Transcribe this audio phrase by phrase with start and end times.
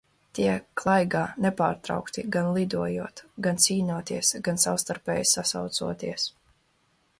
[0.37, 6.29] Tie klaigā nepārtraukti gan lidojot, gan cīnoties, gan savstarpēji sasaucoties.